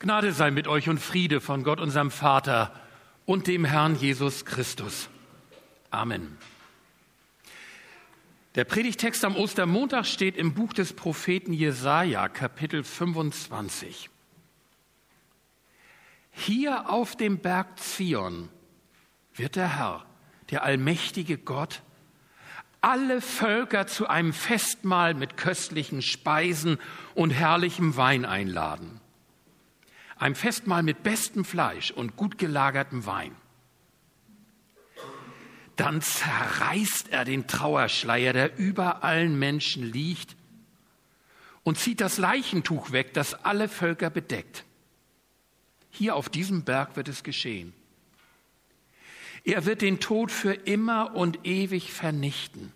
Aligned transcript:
Gnade 0.00 0.32
sei 0.32 0.52
mit 0.52 0.68
euch 0.68 0.88
und 0.88 1.00
Friede 1.00 1.40
von 1.40 1.64
Gott, 1.64 1.80
unserem 1.80 2.12
Vater 2.12 2.72
und 3.26 3.48
dem 3.48 3.64
Herrn 3.64 3.96
Jesus 3.96 4.44
Christus. 4.44 5.08
Amen. 5.90 6.38
Der 8.54 8.62
Predigtext 8.64 9.24
am 9.24 9.34
Ostermontag 9.34 10.06
steht 10.06 10.36
im 10.36 10.54
Buch 10.54 10.72
des 10.72 10.92
Propheten 10.92 11.52
Jesaja, 11.52 12.28
Kapitel 12.28 12.84
25. 12.84 14.08
Hier 16.30 16.88
auf 16.88 17.16
dem 17.16 17.38
Berg 17.38 17.80
Zion 17.80 18.50
wird 19.34 19.56
der 19.56 19.78
Herr, 19.78 20.06
der 20.50 20.62
allmächtige 20.62 21.38
Gott, 21.38 21.82
alle 22.80 23.20
Völker 23.20 23.88
zu 23.88 24.06
einem 24.06 24.32
Festmahl 24.32 25.14
mit 25.14 25.36
köstlichen 25.36 26.02
Speisen 26.02 26.78
und 27.16 27.30
herrlichem 27.30 27.96
Wein 27.96 28.24
einladen 28.24 29.00
einem 30.18 30.34
Festmahl 30.34 30.82
mit 30.82 31.02
bestem 31.02 31.44
Fleisch 31.44 31.90
und 31.90 32.16
gut 32.16 32.38
gelagertem 32.38 33.06
Wein. 33.06 33.34
Dann 35.76 36.02
zerreißt 36.02 37.10
er 37.10 37.24
den 37.24 37.46
Trauerschleier, 37.46 38.32
der 38.32 38.58
über 38.58 39.04
allen 39.04 39.38
Menschen 39.38 39.84
liegt, 39.84 40.36
und 41.62 41.78
zieht 41.78 42.00
das 42.00 42.18
Leichentuch 42.18 42.92
weg, 42.92 43.12
das 43.14 43.44
alle 43.44 43.68
Völker 43.68 44.10
bedeckt. 44.10 44.64
Hier 45.90 46.16
auf 46.16 46.28
diesem 46.28 46.64
Berg 46.64 46.96
wird 46.96 47.08
es 47.08 47.22
geschehen. 47.22 47.74
Er 49.44 49.66
wird 49.66 49.82
den 49.82 50.00
Tod 50.00 50.32
für 50.32 50.52
immer 50.52 51.14
und 51.14 51.46
ewig 51.46 51.92
vernichten. 51.92 52.72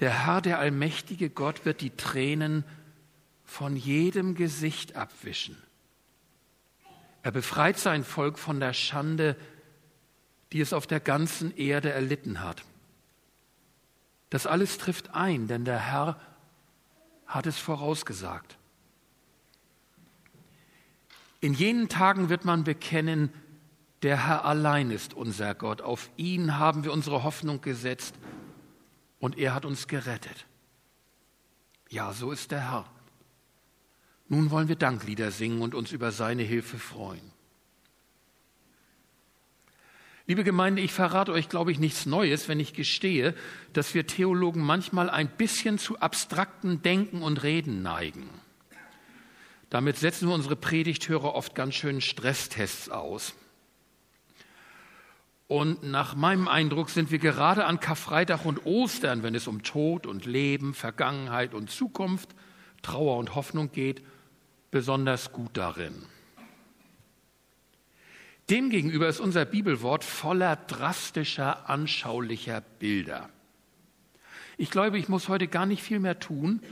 Der 0.00 0.26
Herr, 0.26 0.40
der 0.40 0.58
allmächtige 0.58 1.28
Gott, 1.28 1.64
wird 1.64 1.80
die 1.80 1.90
Tränen 1.90 2.64
von 3.48 3.76
jedem 3.76 4.34
Gesicht 4.34 4.94
abwischen. 4.94 5.56
Er 7.22 7.32
befreit 7.32 7.78
sein 7.78 8.04
Volk 8.04 8.38
von 8.38 8.60
der 8.60 8.74
Schande, 8.74 9.36
die 10.52 10.60
es 10.60 10.74
auf 10.74 10.86
der 10.86 11.00
ganzen 11.00 11.56
Erde 11.56 11.90
erlitten 11.90 12.40
hat. 12.40 12.62
Das 14.28 14.46
alles 14.46 14.76
trifft 14.76 15.14
ein, 15.14 15.48
denn 15.48 15.64
der 15.64 15.78
Herr 15.78 16.20
hat 17.26 17.46
es 17.46 17.58
vorausgesagt. 17.58 18.58
In 21.40 21.54
jenen 21.54 21.88
Tagen 21.88 22.28
wird 22.28 22.44
man 22.44 22.64
bekennen, 22.64 23.32
der 24.02 24.26
Herr 24.26 24.44
allein 24.44 24.90
ist 24.90 25.14
unser 25.14 25.54
Gott. 25.54 25.80
Auf 25.80 26.10
ihn 26.18 26.58
haben 26.58 26.84
wir 26.84 26.92
unsere 26.92 27.22
Hoffnung 27.22 27.62
gesetzt 27.62 28.14
und 29.18 29.38
er 29.38 29.54
hat 29.54 29.64
uns 29.64 29.88
gerettet. 29.88 30.46
Ja, 31.88 32.12
so 32.12 32.30
ist 32.30 32.50
der 32.50 32.70
Herr. 32.70 32.97
Nun 34.28 34.50
wollen 34.50 34.68
wir 34.68 34.76
Danklieder 34.76 35.30
singen 35.30 35.62
und 35.62 35.74
uns 35.74 35.92
über 35.92 36.12
seine 36.12 36.42
Hilfe 36.42 36.78
freuen. 36.78 37.32
Liebe 40.26 40.44
Gemeinde, 40.44 40.82
ich 40.82 40.92
verrate 40.92 41.32
euch, 41.32 41.48
glaube 41.48 41.72
ich, 41.72 41.78
nichts 41.78 42.04
Neues, 42.04 42.48
wenn 42.48 42.60
ich 42.60 42.74
gestehe, 42.74 43.34
dass 43.72 43.94
wir 43.94 44.06
Theologen 44.06 44.62
manchmal 44.62 45.08
ein 45.08 45.30
bisschen 45.30 45.78
zu 45.78 45.98
abstrakten 46.00 46.82
Denken 46.82 47.22
und 47.22 47.42
Reden 47.42 47.80
neigen. 47.80 48.28
Damit 49.70 49.96
setzen 49.96 50.28
wir 50.28 50.34
unsere 50.34 50.56
Predigthörer 50.56 51.34
oft 51.34 51.54
ganz 51.54 51.74
schön 51.76 52.02
Stresstests 52.02 52.90
aus. 52.90 53.34
Und 55.46 55.82
nach 55.82 56.14
meinem 56.14 56.46
Eindruck 56.46 56.90
sind 56.90 57.10
wir 57.10 57.18
gerade 57.18 57.64
an 57.64 57.80
Karfreitag 57.80 58.44
und 58.44 58.66
Ostern, 58.66 59.22
wenn 59.22 59.34
es 59.34 59.46
um 59.46 59.62
Tod 59.62 60.06
und 60.06 60.26
Leben, 60.26 60.74
Vergangenheit 60.74 61.54
und 61.54 61.70
Zukunft, 61.70 62.34
Trauer 62.82 63.16
und 63.16 63.34
Hoffnung 63.34 63.72
geht, 63.72 64.02
besonders 64.70 65.32
gut 65.32 65.56
darin. 65.56 65.94
Demgegenüber 68.50 69.08
ist 69.08 69.20
unser 69.20 69.44
Bibelwort 69.44 70.04
voller 70.04 70.56
drastischer, 70.56 71.68
anschaulicher 71.68 72.60
Bilder. 72.60 73.28
Ich 74.56 74.70
glaube, 74.70 74.98
ich 74.98 75.08
muss 75.08 75.28
heute 75.28 75.48
gar 75.48 75.66
nicht 75.66 75.82
viel 75.82 76.00
mehr 76.00 76.18
tun, 76.18 76.62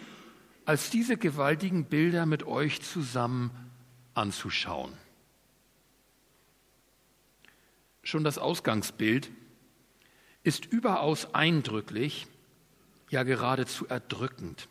als 0.64 0.90
diese 0.90 1.16
gewaltigen 1.16 1.84
Bilder 1.84 2.26
mit 2.26 2.44
euch 2.44 2.82
zusammen 2.82 3.50
anzuschauen. 4.14 4.92
Schon 8.02 8.24
das 8.24 8.38
Ausgangsbild 8.38 9.30
ist 10.42 10.64
überaus 10.64 11.34
eindrücklich, 11.34 12.26
ja 13.10 13.22
geradezu 13.22 13.86
erdrückend. 13.86 14.68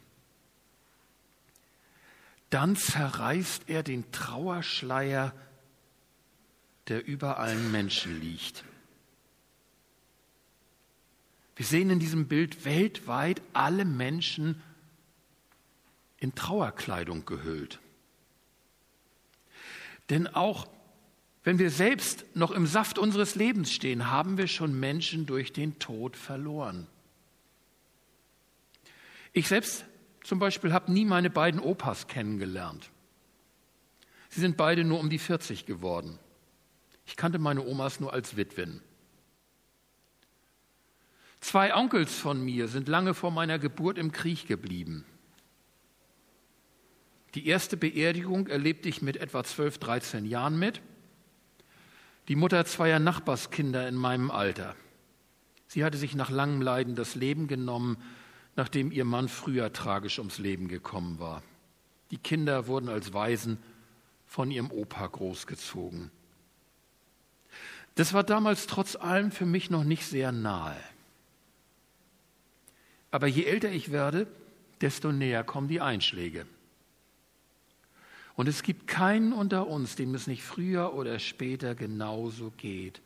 Dann 2.49 2.75
zerreißt 2.75 3.63
er 3.67 3.83
den 3.83 4.11
Trauerschleier, 4.11 5.33
der 6.87 7.05
über 7.05 7.39
allen 7.39 7.71
Menschen 7.71 8.19
liegt. 8.21 8.63
Wir 11.55 11.65
sehen 11.65 11.89
in 11.89 11.99
diesem 11.99 12.27
Bild 12.27 12.65
weltweit 12.65 13.41
alle 13.53 13.85
Menschen 13.85 14.61
in 16.17 16.35
Trauerkleidung 16.35 17.25
gehüllt. 17.25 17.79
Denn 20.09 20.27
auch 20.27 20.67
wenn 21.43 21.59
wir 21.59 21.69
selbst 21.69 22.25
noch 22.35 22.51
im 22.51 22.65
Saft 22.65 22.97
unseres 22.97 23.35
Lebens 23.35 23.71
stehen, 23.71 24.09
haben 24.09 24.37
wir 24.37 24.47
schon 24.47 24.79
Menschen 24.79 25.27
durch 25.27 25.53
den 25.53 25.77
Tod 25.77 26.17
verloren. 26.17 26.87
Ich 29.31 29.47
selbst 29.47 29.85
zum 30.25 30.39
Beispiel 30.39 30.73
habe 30.73 30.91
nie 30.91 31.05
meine 31.05 31.29
beiden 31.29 31.59
Opas 31.59 32.07
kennengelernt. 32.07 32.89
Sie 34.29 34.39
sind 34.39 34.57
beide 34.57 34.83
nur 34.83 34.99
um 34.99 35.11
die 35.11 35.19
40 35.19 35.67
geworden. 35.67 36.17
Ich 37.05 37.15
kannte 37.15 37.37
meine 37.37 37.63
Omas 37.63 37.99
nur 37.99 38.11
als 38.11 38.35
Witwen. 38.35 38.81
Zwei 41.41 41.75
Onkels 41.75 42.17
von 42.17 42.43
mir 42.43 42.67
sind 42.67 42.87
lange 42.87 43.13
vor 43.13 43.29
meiner 43.29 43.59
Geburt 43.59 43.99
im 43.99 44.11
Krieg 44.11 44.47
geblieben. 44.47 45.05
Die 47.35 47.45
erste 47.45 47.77
Beerdigung 47.77 48.47
erlebte 48.47 48.89
ich 48.89 49.03
mit 49.03 49.17
etwa 49.17 49.43
12, 49.43 49.77
13 49.77 50.25
Jahren 50.25 50.57
mit. 50.57 50.81
Die 52.29 52.35
Mutter 52.35 52.65
zweier 52.65 52.97
Nachbarskinder 52.97 53.87
in 53.87 53.95
meinem 53.95 54.31
Alter. 54.31 54.75
Sie 55.67 55.83
hatte 55.83 55.99
sich 55.99 56.15
nach 56.15 56.31
langem 56.31 56.63
Leiden 56.63 56.95
das 56.95 57.13
Leben 57.13 57.47
genommen 57.47 57.97
nachdem 58.55 58.91
ihr 58.91 59.05
Mann 59.05 59.27
früher 59.27 59.73
tragisch 59.73 60.19
ums 60.19 60.37
Leben 60.37 60.67
gekommen 60.67 61.19
war. 61.19 61.43
Die 62.11 62.17
Kinder 62.17 62.67
wurden 62.67 62.89
als 62.89 63.13
Waisen 63.13 63.57
von 64.25 64.51
ihrem 64.51 64.71
Opa 64.71 65.07
großgezogen. 65.07 66.11
Das 67.95 68.13
war 68.13 68.23
damals 68.23 68.67
trotz 68.67 68.95
allem 68.95 69.31
für 69.31 69.45
mich 69.45 69.69
noch 69.69 69.83
nicht 69.83 70.05
sehr 70.05 70.31
nahe. 70.31 70.75
Aber 73.11 73.27
je 73.27 73.45
älter 73.45 73.71
ich 73.71 73.91
werde, 73.91 74.27
desto 74.81 75.11
näher 75.11 75.43
kommen 75.43 75.69
die 75.69 75.79
Einschläge. 75.79 76.45
Und 78.35 78.49
es 78.49 78.63
gibt 78.63 78.87
keinen 78.87 79.31
unter 79.31 79.67
uns, 79.67 79.95
dem 79.95 80.13
es 80.13 80.27
nicht 80.27 80.43
früher 80.43 80.93
oder 80.93 81.19
später 81.19 81.73
genauso 81.73 82.51
geht. 82.57 83.01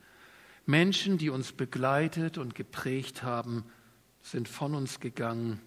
Menschen, 0.66 1.18
die 1.18 1.30
uns 1.30 1.52
begleitet 1.52 2.36
und 2.36 2.56
geprägt 2.56 3.22
haben, 3.22 3.64
sind 4.22 4.48
von 4.48 4.74
uns 4.74 5.00
gegangen. 5.00 5.60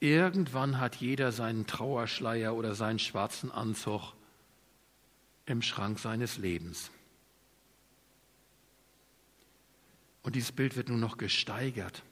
Irgendwann 0.00 0.78
hat 0.78 0.96
jeder 0.96 1.32
seinen 1.32 1.66
Trauerschleier 1.66 2.54
oder 2.54 2.74
seinen 2.74 2.98
schwarzen 2.98 3.50
Anzug 3.50 4.14
im 5.46 5.62
Schrank 5.62 5.98
seines 5.98 6.38
Lebens. 6.38 6.90
Und 10.22 10.34
dieses 10.34 10.52
Bild 10.52 10.76
wird 10.76 10.88
nun 10.88 11.00
noch 11.00 11.18
gesteigert. 11.18 12.02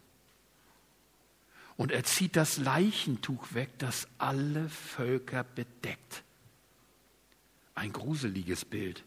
Und 1.76 1.90
er 1.90 2.04
zieht 2.04 2.36
das 2.36 2.58
Leichentuch 2.58 3.52
weg, 3.54 3.70
das 3.78 4.06
alle 4.18 4.68
Völker 4.68 5.42
bedeckt. 5.42 6.22
Ein 7.74 7.92
gruseliges 7.92 8.64
Bild. 8.64 9.02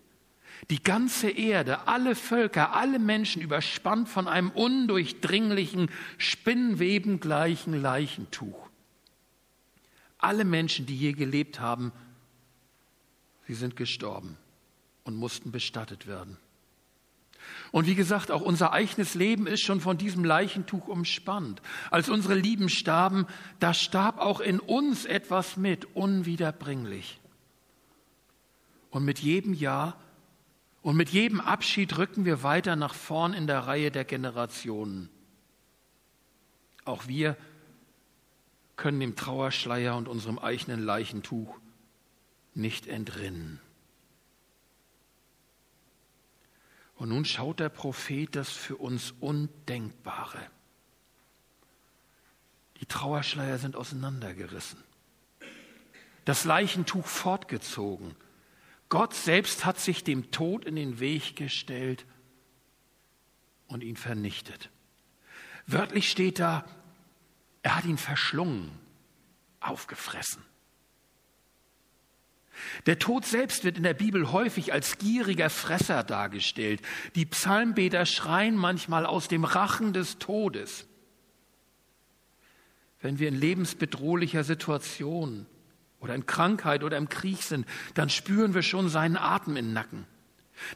Die 0.70 0.82
ganze 0.82 1.30
Erde, 1.30 1.88
alle 1.88 2.16
Völker, 2.16 2.74
alle 2.74 3.00
Menschen 3.00 3.42
überspannt 3.42 4.10
von 4.10 4.28
einem 4.28 4.50
undurchdringlichen, 4.50 5.90
spinnwebengleichen 6.18 7.80
Leichentuch. 7.80 8.68
Alle 10.18 10.46
Menschen, 10.46 10.86
die 10.86 10.98
je 10.98 11.14
gelebt 11.14 11.60
haben, 11.60 11.92
sie 13.46 13.54
sind 13.54 13.76
gestorben 13.76 14.38
und 15.04 15.16
mussten 15.16 15.52
bestattet 15.52 16.08
werden. 16.08 16.38
Und 17.72 17.86
wie 17.88 17.96
gesagt, 17.96 18.32
auch 18.32 18.42
unser 18.42 18.74
eigenes 18.74 19.14
Leben 19.14 19.48
ist 19.48 19.62
schon 19.62 19.80
von 19.80 19.98
diesem 19.98 20.24
Leichentuch 20.24 20.88
umspannt. 20.88 21.62
Als 21.92 22.10
unsere 22.10 22.36
Lieben 22.36 22.70
starben, 22.70 23.28
da 23.60 23.74
starb 23.74 24.20
auch 24.20 24.40
in 24.40 24.60
uns 24.60 25.06
etwas 25.06 25.58
mit, 25.58 25.86
unwiederbringlich. 25.96 27.20
Und 28.90 29.06
mit 29.06 29.20
jedem 29.20 29.54
Jahr 29.54 29.98
und 30.88 30.96
mit 30.96 31.10
jedem 31.10 31.42
Abschied 31.42 31.98
rücken 31.98 32.24
wir 32.24 32.44
weiter 32.44 32.78
nach 32.78 32.94
vorn 32.94 33.34
in 33.34 33.46
der 33.46 33.68
Reihe 33.68 33.92
der 33.92 34.06
Generationen. 34.06 35.10
Auch 36.86 37.10
wir 37.10 37.36
können 38.78 39.02
dem 39.02 39.18
Trauerschleier 39.18 39.98
und 39.98 40.08
unserem 40.08 40.40
eigenen 40.40 40.82
Leichentuch 40.82 41.60
nicht 42.54 42.88
entrinnen. 42.88 43.60
Und 46.96 47.10
nun 47.10 47.26
schaut 47.26 47.60
der 47.60 47.68
Prophet 47.68 48.34
das 48.34 48.52
für 48.52 48.78
uns 48.78 49.14
Undenkbare. 49.20 50.40
Die 52.80 52.86
Trauerschleier 52.86 53.58
sind 53.58 53.76
auseinandergerissen. 53.76 54.82
Das 56.24 56.46
Leichentuch 56.46 57.08
fortgezogen. 57.08 58.16
Gott 58.90 59.14
selbst 59.14 59.66
hat 59.66 59.80
sich 59.80 60.04
dem 60.04 60.32
Tod 60.32 60.66
in 60.66 60.76
den 60.76 61.00
Weg 61.00 61.36
gestellt 61.36 62.06
und 63.68 63.84
ihn 63.84 63.98
vernichtet. 63.98 64.70
Wörtlich 65.66 66.10
steht 66.10 66.40
da, 66.40 66.66
er 67.62 67.76
hat 67.76 67.86
ihn 67.86 67.98
verschlungen, 67.98 68.72
aufgefressen. 69.60 70.42
Der 72.86 72.98
Tod 72.98 73.26
selbst 73.26 73.64
wird 73.64 73.78
in 73.78 73.84
der 73.84 73.94
Bibel 73.94 74.32
häufig 74.32 74.74
als 74.74 74.98
gieriger 74.98 75.50
Fresser 75.50 76.04
dargestellt. 76.04 76.82
Die 77.16 77.26
Psalmbeter 77.26 78.06
schreien 78.06 78.56
manchmal 78.56 79.06
aus 79.06 79.28
dem 79.28 79.44
Rachen 79.44 79.94
des 79.94 80.18
Todes. 80.18 80.88
Wenn 83.00 83.20
wir 83.20 83.28
in 83.28 83.36
lebensbedrohlicher 83.36 84.44
Situation 84.44 85.46
oder 86.00 86.16
in 86.16 86.26
Krankheit 86.26 86.84
oder 86.84 86.98
im 86.98 87.10
Krieg 87.10 87.42
sind, 87.42 87.66
dann 87.94 88.10
spüren 88.10 88.54
wir 88.54 88.62
schon 88.62 88.90
seinen 88.90 89.18
Atem 89.18 89.58
im 89.58 89.74
Nacken. 89.74 90.06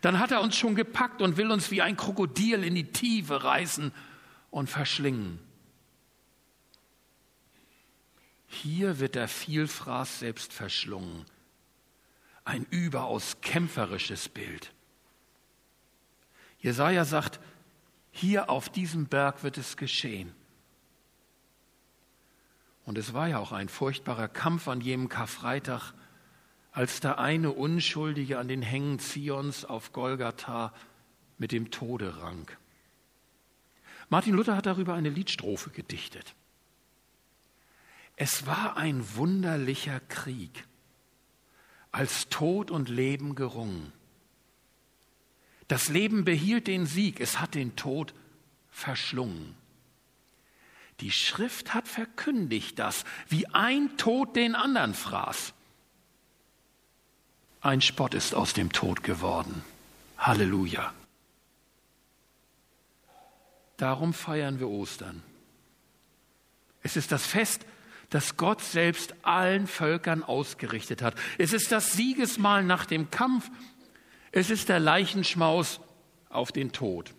Dann 0.01 0.19
hat 0.19 0.31
er 0.31 0.41
uns 0.41 0.55
schon 0.55 0.75
gepackt 0.75 1.21
und 1.21 1.37
will 1.37 1.51
uns 1.51 1.71
wie 1.71 1.81
ein 1.81 1.97
Krokodil 1.97 2.63
in 2.63 2.75
die 2.75 2.91
Tiefe 2.91 3.43
reißen 3.43 3.91
und 4.51 4.69
verschlingen. 4.69 5.39
Hier 8.47 8.99
wird 8.99 9.15
der 9.15 9.27
Vielfraß 9.27 10.19
selbst 10.19 10.53
verschlungen 10.53 11.25
ein 12.43 12.65
überaus 12.69 13.37
kämpferisches 13.41 14.29
Bild. 14.29 14.73
Jesaja 16.59 17.05
sagt, 17.05 17.39
hier 18.11 18.49
auf 18.49 18.69
diesem 18.69 19.07
Berg 19.07 19.43
wird 19.43 19.57
es 19.57 19.77
geschehen. 19.77 20.33
Und 22.85 22.97
es 22.97 23.13
war 23.13 23.27
ja 23.27 23.39
auch 23.39 23.51
ein 23.51 23.69
furchtbarer 23.69 24.27
Kampf 24.27 24.67
an 24.67 24.81
jenem 24.81 25.09
Karfreitag, 25.09 25.93
als 26.71 26.99
der 26.99 27.19
eine 27.19 27.51
Unschuldige 27.51 28.39
an 28.39 28.47
den 28.47 28.61
Hängen 28.61 28.99
Zions 28.99 29.65
auf 29.65 29.91
Golgatha 29.91 30.73
mit 31.37 31.51
dem 31.51 31.69
Tode 31.71 32.21
rang. 32.21 32.49
Martin 34.09 34.35
Luther 34.35 34.55
hat 34.55 34.65
darüber 34.65 34.93
eine 34.93 35.09
Liedstrophe 35.09 35.69
gedichtet. 35.69 36.35
Es 38.15 38.45
war 38.45 38.77
ein 38.77 39.15
wunderlicher 39.15 39.99
Krieg 40.01 40.65
als 41.91 42.29
Tod 42.29 42.71
und 42.71 42.89
Leben 42.89 43.35
gerungen. 43.35 43.91
Das 45.67 45.89
Leben 45.89 46.25
behielt 46.25 46.67
den 46.67 46.85
Sieg, 46.85 47.19
es 47.19 47.39
hat 47.39 47.55
den 47.55 47.75
Tod 47.75 48.13
verschlungen. 48.69 49.55
Die 51.01 51.11
Schrift 51.11 51.73
hat 51.73 51.87
verkündigt 51.87 52.79
das, 52.79 53.03
wie 53.27 53.47
ein 53.47 53.97
Tod 53.97 54.35
den 54.35 54.55
anderen 54.55 54.93
fraß. 54.93 55.53
Ein 57.59 57.81
Spott 57.81 58.13
ist 58.13 58.33
aus 58.33 58.53
dem 58.53 58.71
Tod 58.71 59.03
geworden. 59.03 59.63
Halleluja. 60.17 60.93
Darum 63.77 64.13
feiern 64.13 64.59
wir 64.59 64.69
Ostern. 64.69 65.23
Es 66.83 66.95
ist 66.95 67.11
das 67.11 67.25
Fest 67.25 67.65
das 68.11 68.35
Gott 68.35 68.61
selbst 68.61 69.15
allen 69.23 69.67
Völkern 69.67 70.21
ausgerichtet 70.21 71.01
hat. 71.01 71.15
Es 71.37 71.53
ist 71.53 71.71
das 71.71 71.93
Siegesmahl 71.93 72.61
nach 72.61 72.85
dem 72.85 73.09
Kampf. 73.09 73.49
Es 74.33 74.49
ist 74.49 74.67
der 74.69 74.79
Leichenschmaus 74.79 75.79
auf 76.29 76.51
den 76.51 76.73
Tod. 76.73 77.13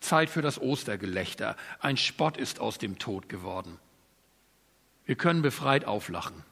Zeit 0.00 0.30
für 0.30 0.42
das 0.42 0.60
Ostergelächter. 0.60 1.56
Ein 1.80 1.96
Spott 1.96 2.36
ist 2.36 2.60
aus 2.60 2.78
dem 2.78 2.98
Tod 2.98 3.28
geworden. 3.28 3.78
Wir 5.04 5.14
können 5.16 5.42
befreit 5.42 5.84
auflachen. 5.84 6.44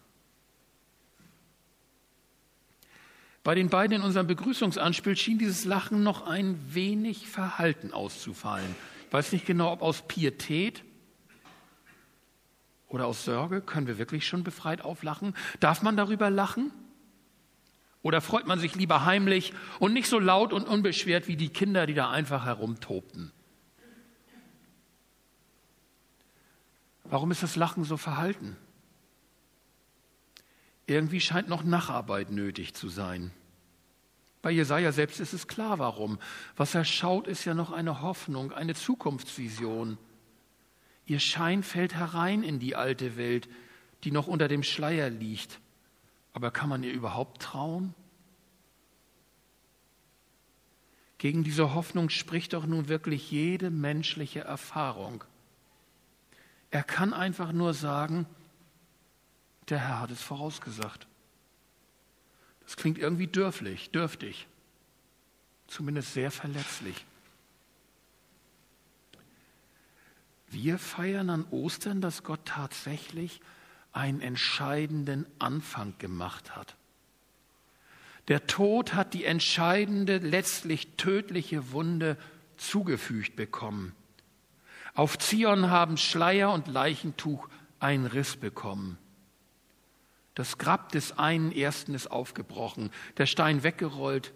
Bei 3.45 3.55
den 3.55 3.71
beiden 3.71 3.97
in 3.97 4.03
unserem 4.03 4.27
Begrüßungsanspiel 4.27 5.17
schien 5.17 5.39
dieses 5.39 5.65
Lachen 5.65 6.03
noch 6.03 6.27
ein 6.27 6.59
wenig 6.75 7.29
verhalten 7.29 7.93
auszufallen. 7.93 8.75
Ich 9.07 9.13
weiß 9.13 9.33
nicht 9.33 9.47
genau, 9.47 9.73
ob 9.73 9.81
aus 9.81 10.07
Pietät 10.07 10.85
oder 12.89 13.07
aus 13.07 13.25
Sorge? 13.25 13.61
Können 13.61 13.87
wir 13.87 13.99
wirklich 13.99 14.27
schon 14.27 14.45
befreit 14.45 14.83
auflachen? 14.83 15.35
Darf 15.61 15.83
man 15.83 15.97
darüber 15.97 16.31
lachen? 16.31 16.73
Oder 18.03 18.21
freut 18.21 18.47
man 18.47 18.59
sich 18.59 18.75
lieber 18.75 19.05
heimlich 19.05 19.53
und 19.79 19.93
nicht 19.93 20.09
so 20.09 20.19
laut 20.19 20.53
und 20.53 20.69
unbeschwert 20.69 21.29
wie 21.29 21.37
die 21.37 21.49
Kinder, 21.51 21.87
die 21.87 21.95
da 21.95 22.11
einfach 22.11 22.45
herumtobten? 22.45 23.33
Warum 27.11 27.31
ist 27.31 27.43
das 27.43 27.57
Lachen 27.57 27.85
so 27.85 27.97
verhalten? 27.97 28.57
Irgendwie 30.87 31.21
scheint 31.21 31.49
noch 31.49 31.65
Nacharbeit 31.65 32.31
nötig 32.31 32.75
zu 32.75 32.89
sein. 32.89 33.31
Bei 34.41 34.51
Jesaja 34.51 34.93
selbst 34.93 35.19
ist 35.21 35.33
es 35.33 35.49
klar, 35.49 35.79
warum. 35.79 36.19
Was 36.57 36.75
er 36.75 36.85
schaut, 36.85 37.27
ist 37.27 37.45
ja 37.45 37.55
noch 37.55 37.73
eine 37.73 38.03
Hoffnung, 38.03 38.53
eine 38.53 38.75
Zukunftsvision. 38.75 39.99
Ihr 41.07 41.21
Schein 41.21 41.63
fällt 41.63 41.95
herein 41.95 42.43
in 42.43 42.59
die 42.59 42.77
alte 42.77 43.17
Welt, 43.17 43.49
die 44.05 44.11
noch 44.11 44.27
unter 44.27 44.47
dem 44.47 44.63
Schleier 44.63 45.11
liegt. 45.11 45.61
Aber 46.33 46.51
kann 46.51 46.69
man 46.69 46.83
ihr 46.83 46.93
überhaupt 46.93 47.43
trauen? 47.43 47.95
Gegen 51.17 51.43
diese 51.43 51.75
Hoffnung 51.75 52.11
spricht 52.11 52.53
doch 52.53 52.65
nun 52.65 52.89
wirklich 52.89 53.31
jede 53.31 53.71
menschliche 53.71 54.41
Erfahrung. 54.41 55.25
Er 56.71 56.83
kann 56.83 57.15
einfach 57.15 57.53
nur 57.53 57.75
sagen, 57.75 58.27
der 59.69 59.79
Herr 59.79 60.01
hat 60.01 60.11
es 60.11 60.23
vorausgesagt. 60.23 61.07
Das 62.65 62.77
klingt 62.77 62.99
irgendwie 62.99 63.27
dürflich, 63.27 63.91
dürftig, 63.91 64.47
zumindest 65.67 66.13
sehr 66.13 66.31
verletzlich. 66.31 67.05
Wir 70.51 70.79
feiern 70.79 71.31
an 71.31 71.47
Ostern, 71.51 72.01
dass 72.01 72.25
Gott 72.25 72.41
tatsächlich 72.45 73.41
einen 73.93 74.21
entscheidenden 74.21 75.27
Anfang 75.39 75.95
gemacht 75.99 76.57
hat. 76.57 76.77
Der 78.29 78.47
Tod 78.47 78.95
hat 78.95 79.15
die 79.15 79.25
entscheidende, 79.25 80.19
letztlich 80.19 80.97
tödliche 80.97 81.73
Wunde 81.73 82.19
zugefügt 82.59 83.37
bekommen. 83.37 83.95
Auf 84.99 85.17
Zion 85.17 85.71
haben 85.71 85.97
Schleier 85.97 86.53
und 86.53 86.67
Leichentuch 86.67 87.49
einen 87.79 88.05
Riss 88.05 88.37
bekommen. 88.37 88.99
Das 90.35 90.59
Grab 90.59 90.91
des 90.91 91.17
einen 91.17 91.53
Ersten 91.53 91.95
ist 91.95 92.09
aufgebrochen, 92.09 92.91
der 93.17 93.27
Stein 93.27 93.63
weggerollt, 93.63 94.35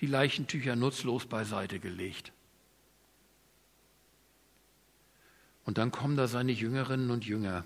die 0.00 0.06
Leichentücher 0.06 0.74
nutzlos 0.74 1.26
beiseite 1.26 1.78
gelegt. 1.78 2.32
Und 5.64 5.78
dann 5.78 5.92
kommen 5.92 6.16
da 6.16 6.26
seine 6.26 6.50
Jüngerinnen 6.50 7.12
und 7.12 7.24
Jünger, 7.24 7.64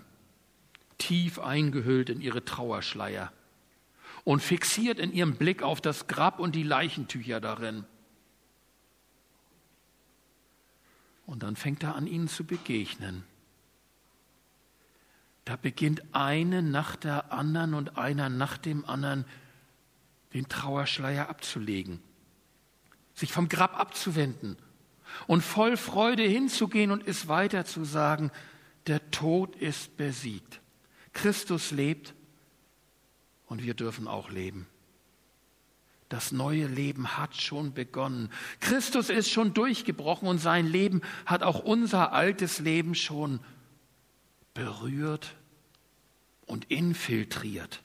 tief 0.99 1.39
eingehüllt 1.39 2.11
in 2.11 2.21
ihre 2.21 2.45
Trauerschleier 2.45 3.33
und 4.23 4.43
fixiert 4.43 4.99
in 4.99 5.13
ihrem 5.13 5.35
Blick 5.35 5.63
auf 5.63 5.81
das 5.81 6.05
Grab 6.05 6.37
und 6.37 6.53
die 6.53 6.61
Leichentücher 6.61 7.41
darin. 7.41 7.85
Und 11.27 11.43
dann 11.43 11.55
fängt 11.55 11.83
er 11.83 11.95
an, 11.95 12.07
ihnen 12.07 12.27
zu 12.27 12.45
begegnen. 12.45 13.23
Da 15.45 15.55
beginnt 15.55 16.01
eine 16.13 16.63
nach 16.63 16.95
der 16.95 17.31
anderen 17.31 17.75
und 17.75 17.97
einer 17.97 18.29
nach 18.29 18.57
dem 18.57 18.83
anderen 18.85 19.25
den 20.33 20.49
Trauerschleier 20.49 21.29
abzulegen, 21.29 22.01
sich 23.13 23.31
vom 23.31 23.49
Grab 23.49 23.79
abzuwenden 23.79 24.57
und 25.27 25.41
voll 25.41 25.77
Freude 25.77 26.23
hinzugehen 26.23 26.91
und 26.91 27.07
es 27.07 27.27
weiter 27.27 27.65
zu 27.65 27.83
sagen, 27.83 28.31
der 28.87 29.11
Tod 29.11 29.55
ist 29.55 29.95
besiegt. 29.97 30.61
Christus 31.13 31.71
lebt 31.71 32.13
und 33.47 33.63
wir 33.63 33.73
dürfen 33.73 34.07
auch 34.07 34.29
leben. 34.29 34.67
Das 36.09 36.31
neue 36.31 36.67
Leben 36.67 37.17
hat 37.17 37.35
schon 37.35 37.73
begonnen. 37.73 38.31
Christus 38.61 39.09
ist 39.09 39.29
schon 39.29 39.53
durchgebrochen 39.53 40.27
und 40.27 40.37
sein 40.39 40.65
Leben 40.65 41.01
hat 41.25 41.43
auch 41.43 41.59
unser 41.59 42.13
altes 42.13 42.59
Leben 42.59 42.95
schon 42.95 43.39
berührt 44.53 45.35
und 46.45 46.65
infiltriert. 46.71 47.81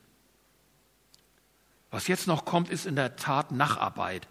Was 1.91 2.07
jetzt 2.07 2.26
noch 2.26 2.45
kommt, 2.45 2.71
ist 2.71 2.87
in 2.87 2.97
der 2.97 3.17
Tat 3.17 3.50
Nacharbeit. 3.50 4.29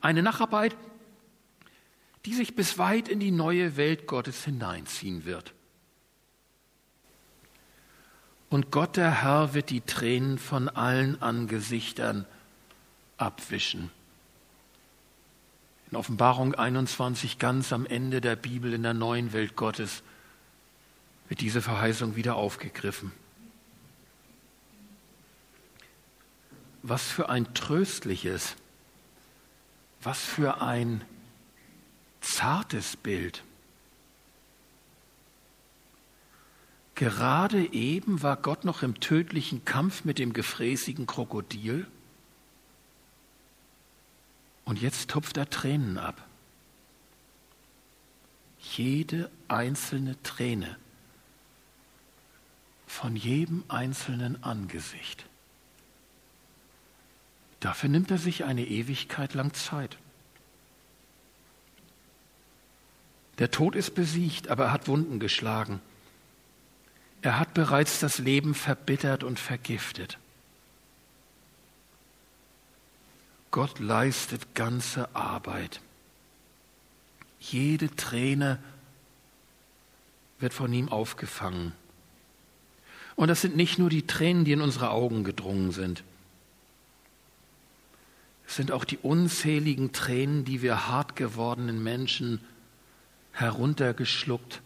Eine 0.00 0.22
Nacharbeit, 0.22 0.76
die 2.24 2.34
sich 2.34 2.54
bis 2.54 2.78
weit 2.78 3.08
in 3.08 3.18
die 3.18 3.32
neue 3.32 3.76
Welt 3.76 4.06
Gottes 4.06 4.44
hineinziehen 4.44 5.24
wird. 5.24 5.52
Und 8.48 8.70
Gott 8.70 8.96
der 8.96 9.22
Herr 9.22 9.52
wird 9.52 9.70
die 9.70 9.80
Tränen 9.80 10.38
von 10.38 10.68
allen 10.68 11.20
Angesichtern 11.20 12.26
abwischen. 13.20 13.90
In 15.90 15.96
Offenbarung 15.96 16.54
21, 16.54 17.38
ganz 17.38 17.72
am 17.72 17.84
Ende 17.84 18.20
der 18.20 18.36
Bibel 18.36 18.72
in 18.72 18.82
der 18.82 18.94
neuen 18.94 19.32
Welt 19.32 19.56
Gottes, 19.56 20.02
wird 21.28 21.40
diese 21.40 21.62
Verheißung 21.62 22.16
wieder 22.16 22.36
aufgegriffen. 22.36 23.12
Was 26.82 27.02
für 27.02 27.28
ein 27.28 27.52
tröstliches, 27.54 28.56
was 30.02 30.20
für 30.20 30.62
ein 30.62 31.04
zartes 32.20 32.96
Bild. 32.96 33.42
Gerade 36.94 37.72
eben 37.72 38.22
war 38.22 38.36
Gott 38.36 38.64
noch 38.64 38.82
im 38.82 39.00
tödlichen 39.00 39.64
Kampf 39.64 40.04
mit 40.04 40.18
dem 40.18 40.32
gefräßigen 40.32 41.06
Krokodil 41.06 41.86
und 44.70 44.80
jetzt 44.80 45.10
tupft 45.10 45.36
er 45.36 45.50
Tränen 45.50 45.98
ab. 45.98 46.24
Jede 48.60 49.28
einzelne 49.48 50.14
Träne 50.22 50.76
von 52.86 53.16
jedem 53.16 53.64
einzelnen 53.66 54.44
Angesicht. 54.44 55.26
Dafür 57.58 57.88
nimmt 57.88 58.12
er 58.12 58.18
sich 58.18 58.44
eine 58.44 58.64
Ewigkeit 58.64 59.34
lang 59.34 59.54
Zeit. 59.54 59.98
Der 63.40 63.50
Tod 63.50 63.74
ist 63.74 63.96
besiegt, 63.96 64.46
aber 64.46 64.66
er 64.66 64.72
hat 64.72 64.86
Wunden 64.86 65.18
geschlagen. 65.18 65.80
Er 67.22 67.40
hat 67.40 67.54
bereits 67.54 67.98
das 67.98 68.18
Leben 68.18 68.54
verbittert 68.54 69.24
und 69.24 69.40
vergiftet. 69.40 70.19
Gott 73.50 73.78
leistet 73.78 74.54
ganze 74.54 75.14
Arbeit. 75.14 75.80
Jede 77.40 77.94
Träne 77.96 78.58
wird 80.38 80.54
von 80.54 80.72
ihm 80.72 80.88
aufgefangen. 80.88 81.72
Und 83.16 83.28
das 83.28 83.40
sind 83.40 83.56
nicht 83.56 83.78
nur 83.78 83.90
die 83.90 84.06
Tränen, 84.06 84.44
die 84.44 84.52
in 84.52 84.60
unsere 84.60 84.90
Augen 84.90 85.24
gedrungen 85.24 85.72
sind. 85.72 86.04
Es 88.46 88.56
sind 88.56 88.72
auch 88.72 88.84
die 88.84 88.98
unzähligen 88.98 89.92
Tränen, 89.92 90.44
die 90.44 90.62
wir 90.62 90.88
hart 90.88 91.16
gewordenen 91.16 91.82
Menschen 91.82 92.40
heruntergeschluckt 93.32 94.60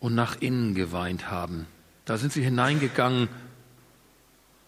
und 0.00 0.14
nach 0.14 0.40
innen 0.40 0.74
geweint 0.74 1.30
haben. 1.30 1.66
Da 2.04 2.18
sind 2.18 2.32
sie 2.32 2.42
hineingegangen 2.42 3.28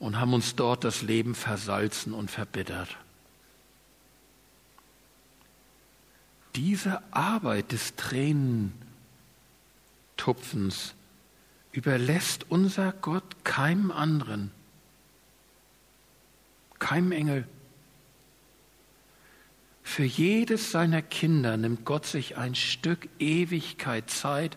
und 0.00 0.19
haben 0.19 0.35
uns 0.35 0.57
dort 0.57 0.83
das 0.83 1.02
Leben 1.02 1.37
versalzen 1.37 2.14
und 2.14 2.30
verbittert. 2.30 2.97
Diese 6.57 7.00
Arbeit 7.12 7.71
des 7.71 7.95
Tränentupfens 7.95 10.95
überlässt 11.71 12.50
unser 12.50 12.90
Gott 12.92 13.45
keinem 13.45 13.92
anderen, 13.92 14.50
keinem 16.80 17.12
Engel. 17.12 17.47
Für 19.85 20.02
jedes 20.04 20.73
seiner 20.73 21.02
Kinder 21.02 21.57
nimmt 21.57 21.85
Gott 21.85 22.07
sich 22.07 22.37
ein 22.38 22.54
Stück 22.54 23.09
Ewigkeit 23.19 24.09
Zeit, 24.11 24.57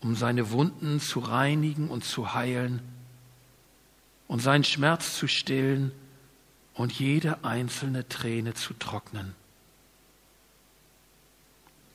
um 0.00 0.14
seine 0.14 0.50
Wunden 0.50 1.00
zu 1.00 1.20
reinigen 1.20 1.88
und 1.88 2.04
zu 2.04 2.32
heilen 2.32 2.80
und 4.32 4.38
seinen 4.38 4.64
Schmerz 4.64 5.18
zu 5.18 5.28
stillen 5.28 5.92
und 6.72 6.90
jede 6.90 7.44
einzelne 7.44 8.08
Träne 8.08 8.54
zu 8.54 8.72
trocknen. 8.72 9.34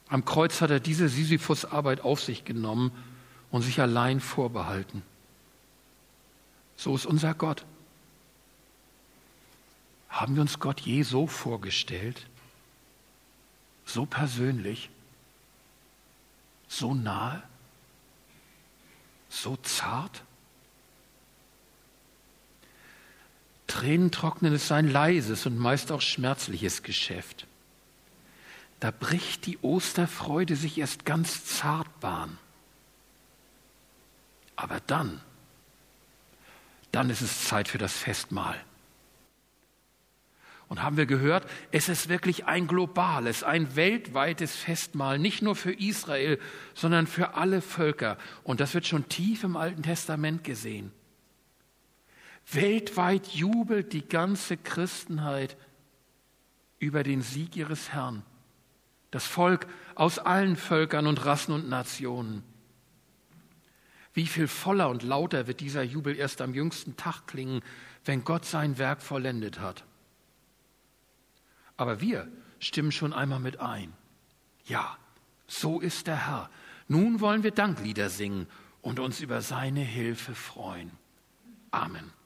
Am 0.07 0.23
Kreuz 0.23 0.61
hat 0.61 0.69
er 0.69 0.79
diese 0.79 1.09
Sisyphus-Arbeit 1.09 2.01
auf 2.01 2.21
sich 2.21 2.45
genommen 2.45 2.91
und 3.49 3.63
sich 3.63 3.81
allein 3.81 4.19
vorbehalten. 4.19 5.01
So 6.75 6.93
ist 6.93 7.07
unser 7.07 7.33
Gott. 7.33 7.65
Haben 10.07 10.35
wir 10.35 10.43
uns 10.43 10.59
Gott 10.59 10.81
je 10.81 11.01
so 11.01 11.25
vorgestellt? 11.25 12.27
So 13.83 14.05
persönlich? 14.05 14.91
So 16.67 16.93
nahe? 16.93 17.41
So 19.27 19.55
zart? 19.55 20.21
Tränen 23.67 24.11
trocknen 24.11 24.53
ist 24.53 24.71
ein 24.71 24.89
leises 24.89 25.45
und 25.45 25.57
meist 25.57 25.91
auch 25.91 26.01
schmerzliches 26.01 26.83
Geschäft. 26.83 27.45
Da 28.79 28.91
bricht 28.91 29.45
die 29.45 29.57
Osterfreude 29.59 30.55
sich 30.55 30.77
erst 30.77 31.05
ganz 31.05 31.45
zart 31.45 31.99
Bahn. 31.99 32.37
Aber 34.55 34.79
dann, 34.87 35.21
dann 36.91 37.09
ist 37.09 37.21
es 37.21 37.45
Zeit 37.45 37.67
für 37.67 37.77
das 37.77 37.93
Festmahl. 37.93 38.59
Und 40.69 40.83
haben 40.83 40.97
wir 40.97 41.05
gehört, 41.05 41.49
es 41.71 41.87
ist 41.87 42.09
wirklich 42.09 42.45
ein 42.45 42.67
globales, 42.67 43.43
ein 43.43 43.75
weltweites 43.75 44.55
Festmahl, 44.55 45.17
nicht 45.17 45.41
nur 45.41 45.55
für 45.55 45.71
Israel, 45.71 46.39
sondern 46.73 47.07
für 47.07 47.35
alle 47.35 47.61
Völker. 47.61 48.17
Und 48.43 48.59
das 48.59 48.73
wird 48.73 48.85
schon 48.85 49.07
tief 49.07 49.43
im 49.43 49.55
Alten 49.55 49.83
Testament 49.83 50.43
gesehen. 50.43 50.91
Weltweit 52.51 53.27
jubelt 53.27 53.91
die 53.93 54.07
ganze 54.07 54.55
Christenheit 54.55 55.57
über 56.79 57.03
den 57.03 57.21
Sieg 57.21 57.55
ihres 57.55 57.91
Herrn. 57.91 58.23
Das 59.11 59.25
Volk 59.25 59.67
aus 59.95 60.19
allen 60.19 60.55
Völkern 60.55 61.07
und 61.07 61.25
Rassen 61.25 61.53
und 61.53 61.69
Nationen. 61.69 62.43
Wie 64.13 64.27
viel 64.27 64.47
voller 64.47 64.89
und 64.89 65.03
lauter 65.03 65.47
wird 65.47 65.59
dieser 65.59 65.83
Jubel 65.83 66.15
erst 66.15 66.41
am 66.41 66.53
jüngsten 66.53 66.97
Tag 66.97 67.27
klingen, 67.27 67.61
wenn 68.05 68.23
Gott 68.23 68.45
sein 68.45 68.77
Werk 68.77 69.01
vollendet 69.01 69.59
hat. 69.59 69.83
Aber 71.75 72.01
wir 72.01 72.27
stimmen 72.59 72.91
schon 72.91 73.13
einmal 73.13 73.39
mit 73.39 73.59
ein. 73.59 73.93
Ja, 74.65 74.97
so 75.47 75.79
ist 75.79 76.07
der 76.07 76.27
Herr. 76.27 76.49
Nun 76.87 77.19
wollen 77.19 77.43
wir 77.43 77.51
Danklieder 77.51 78.09
singen 78.09 78.47
und 78.81 78.99
uns 78.99 79.21
über 79.21 79.41
seine 79.41 79.81
Hilfe 79.81 80.33
freuen. 80.33 80.91
Amen. 81.71 82.16